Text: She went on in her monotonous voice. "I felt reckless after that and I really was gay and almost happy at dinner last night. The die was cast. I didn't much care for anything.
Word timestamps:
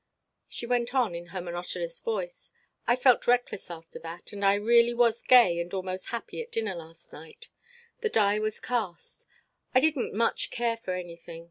She 0.49 0.65
went 0.65 0.95
on 0.95 1.13
in 1.13 1.27
her 1.27 1.39
monotonous 1.39 1.99
voice. 1.99 2.51
"I 2.87 2.95
felt 2.95 3.27
reckless 3.27 3.69
after 3.69 3.99
that 3.99 4.31
and 4.33 4.43
I 4.43 4.55
really 4.55 4.95
was 4.95 5.21
gay 5.21 5.59
and 5.59 5.71
almost 5.75 6.07
happy 6.07 6.41
at 6.41 6.51
dinner 6.51 6.73
last 6.73 7.13
night. 7.13 7.49
The 7.99 8.09
die 8.09 8.39
was 8.39 8.59
cast. 8.59 9.27
I 9.75 9.79
didn't 9.79 10.15
much 10.15 10.49
care 10.49 10.77
for 10.77 10.95
anything. 10.95 11.39